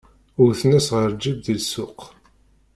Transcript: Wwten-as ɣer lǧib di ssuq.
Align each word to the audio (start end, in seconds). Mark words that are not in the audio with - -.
Wwten-as 0.39 0.87
ɣer 0.95 1.07
lǧib 1.13 1.37
di 1.45 1.55
ssuq. 1.61 1.99